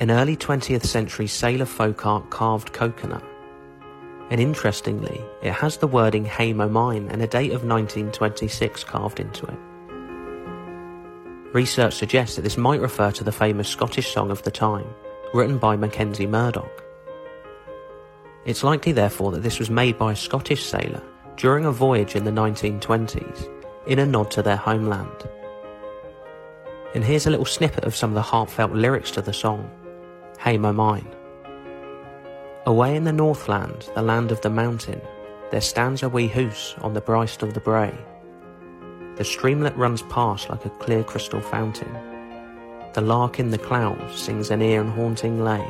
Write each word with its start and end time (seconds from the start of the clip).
an 0.00 0.10
early 0.10 0.34
20th 0.34 0.84
century 0.86 1.26
sailor 1.26 1.66
folk 1.66 2.06
art 2.06 2.30
carved 2.30 2.72
coconut. 2.72 3.22
And 4.30 4.40
interestingly, 4.40 5.22
it 5.42 5.52
has 5.52 5.76
the 5.76 5.86
wording 5.86 6.24
Hame 6.24 6.62
O 6.62 6.70
Mine 6.70 7.08
and 7.10 7.20
a 7.20 7.26
date 7.26 7.52
of 7.52 7.64
1926 7.64 8.82
carved 8.84 9.20
into 9.20 9.44
it. 9.44 9.58
Research 11.52 11.94
suggests 11.94 12.36
that 12.36 12.42
this 12.42 12.56
might 12.56 12.80
refer 12.80 13.10
to 13.10 13.24
the 13.24 13.32
famous 13.32 13.68
Scottish 13.68 14.10
song 14.10 14.30
of 14.30 14.42
the 14.42 14.50
time, 14.50 14.86
written 15.34 15.58
by 15.58 15.76
Mackenzie 15.76 16.26
Murdoch. 16.26 16.82
It's 18.46 18.64
likely, 18.64 18.92
therefore, 18.92 19.32
that 19.32 19.42
this 19.42 19.58
was 19.58 19.68
made 19.68 19.98
by 19.98 20.12
a 20.12 20.16
Scottish 20.16 20.64
sailor 20.64 21.02
during 21.36 21.66
a 21.66 21.72
voyage 21.72 22.16
in 22.16 22.24
the 22.24 22.30
1920s 22.30 23.50
in 23.86 23.98
a 23.98 24.06
nod 24.06 24.30
to 24.30 24.42
their 24.42 24.56
homeland. 24.56 25.28
And 26.94 27.04
here's 27.04 27.26
a 27.26 27.30
little 27.30 27.44
snippet 27.44 27.84
of 27.84 27.94
some 27.94 28.10
of 28.10 28.14
the 28.14 28.22
heartfelt 28.22 28.72
lyrics 28.72 29.10
to 29.12 29.20
the 29.22 29.32
song, 29.32 29.70
Hame 30.40 30.64
O 30.64 30.72
Mine. 30.72 31.06
Away 32.66 32.96
in 32.96 33.04
the 33.04 33.12
Northland, 33.12 33.90
the 33.94 34.02
land 34.02 34.32
of 34.32 34.40
the 34.40 34.48
mountain, 34.48 35.00
there 35.50 35.60
stands 35.60 36.02
a 36.02 36.08
wee 36.08 36.28
hoose 36.28 36.74
on 36.80 36.94
the 36.94 37.00
breast 37.00 37.42
of 37.42 37.54
the 37.54 37.60
brae. 37.60 37.96
The 39.16 39.24
streamlet 39.24 39.76
runs 39.76 40.02
past 40.02 40.48
like 40.48 40.64
a 40.64 40.70
clear 40.70 41.04
crystal 41.04 41.40
fountain. 41.40 41.92
The 42.94 43.02
lark 43.02 43.38
in 43.38 43.50
the 43.50 43.58
clouds 43.58 44.18
sings 44.18 44.50
an 44.50 44.62
ear 44.62 44.80
and 44.80 44.90
haunting 44.90 45.44
lay. 45.44 45.66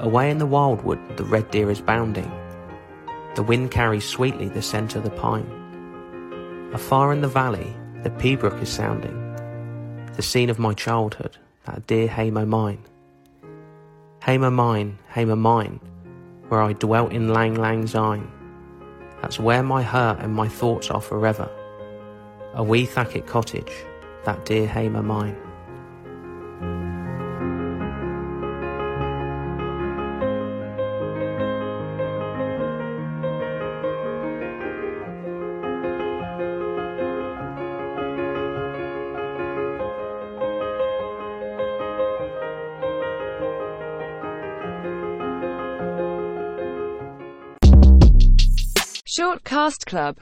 Away 0.00 0.30
in 0.30 0.38
the 0.38 0.46
wildwood, 0.46 1.16
the 1.16 1.24
red 1.24 1.50
deer 1.50 1.70
is 1.70 1.80
bounding. 1.80 2.30
The 3.36 3.44
wind 3.44 3.70
carries 3.70 4.04
sweetly 4.04 4.48
the 4.48 4.60
scent 4.60 4.96
of 4.96 5.04
the 5.04 5.10
pine. 5.10 5.50
Afar 6.74 7.12
in 7.12 7.20
the 7.20 7.28
valley, 7.28 7.76
the 8.02 8.10
Peabrook 8.10 8.60
is 8.60 8.68
sounding 8.68 9.20
the 10.16 10.22
scene 10.22 10.48
of 10.48 10.60
my 10.60 10.72
childhood, 10.74 11.36
that 11.64 11.86
dear 11.88 12.06
Hame 12.06 12.36
O 12.36 12.46
Mine. 12.46 12.78
O 14.26 14.50
Mine, 14.50 14.98
O 15.16 15.36
Mine, 15.36 15.80
where 16.48 16.62
I 16.62 16.72
dwelt 16.72 17.12
in 17.12 17.28
Lang 17.28 17.56
Lang 17.56 17.86
Syne. 17.86 18.30
That's 19.20 19.38
where 19.38 19.62
my 19.62 19.82
heart 19.82 20.20
and 20.20 20.34
my 20.34 20.48
thoughts 20.48 20.90
are 20.90 21.00
forever. 21.00 21.50
A 22.54 22.62
wee 22.62 22.86
Thacket 22.86 23.26
cottage, 23.26 23.72
that 24.24 24.46
dear 24.46 24.70
O 24.74 24.88
Mine. 25.02 25.36
Shortcast 49.16 49.86
Club 49.86 50.12